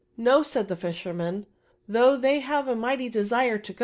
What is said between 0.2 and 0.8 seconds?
"No," said the